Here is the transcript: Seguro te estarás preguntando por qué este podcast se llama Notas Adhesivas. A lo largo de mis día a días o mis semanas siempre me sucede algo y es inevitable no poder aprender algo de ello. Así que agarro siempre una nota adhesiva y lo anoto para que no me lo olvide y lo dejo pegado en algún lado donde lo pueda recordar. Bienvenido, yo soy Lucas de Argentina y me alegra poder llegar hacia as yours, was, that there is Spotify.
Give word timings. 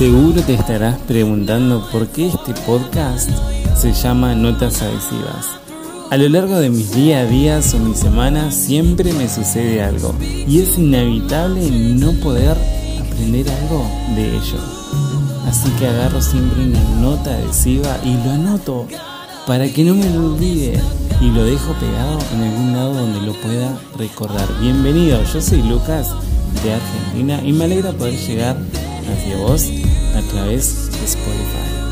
Seguro 0.00 0.40
te 0.40 0.54
estarás 0.54 0.98
preguntando 1.00 1.86
por 1.92 2.06
qué 2.06 2.28
este 2.28 2.54
podcast 2.64 3.28
se 3.76 3.92
llama 3.92 4.34
Notas 4.34 4.80
Adhesivas. 4.80 5.46
A 6.10 6.16
lo 6.16 6.26
largo 6.30 6.58
de 6.58 6.70
mis 6.70 6.94
día 6.94 7.20
a 7.20 7.24
días 7.26 7.74
o 7.74 7.78
mis 7.80 7.98
semanas 7.98 8.54
siempre 8.54 9.12
me 9.12 9.28
sucede 9.28 9.82
algo 9.82 10.14
y 10.22 10.60
es 10.60 10.78
inevitable 10.78 11.68
no 11.70 12.12
poder 12.12 12.56
aprender 12.98 13.46
algo 13.50 13.86
de 14.16 14.36
ello. 14.36 14.56
Así 15.46 15.68
que 15.78 15.88
agarro 15.88 16.22
siempre 16.22 16.64
una 16.64 16.82
nota 17.02 17.34
adhesiva 17.34 17.98
y 18.02 18.14
lo 18.24 18.30
anoto 18.30 18.86
para 19.46 19.68
que 19.68 19.84
no 19.84 19.94
me 19.94 20.08
lo 20.08 20.32
olvide 20.32 20.80
y 21.20 21.28
lo 21.28 21.44
dejo 21.44 21.74
pegado 21.74 22.18
en 22.32 22.40
algún 22.40 22.72
lado 22.72 22.94
donde 22.94 23.20
lo 23.20 23.34
pueda 23.34 23.78
recordar. 23.98 24.48
Bienvenido, 24.62 25.22
yo 25.30 25.42
soy 25.42 25.60
Lucas 25.62 26.08
de 26.64 26.72
Argentina 26.72 27.42
y 27.44 27.52
me 27.52 27.64
alegra 27.64 27.92
poder 27.92 28.18
llegar 28.18 28.56
hacia 28.56 28.79
as 29.10 29.26
yours, 29.26 29.70
was, 29.70 29.82
that 30.12 30.24
there 30.32 30.50
is 30.50 30.88
Spotify. 31.14 31.90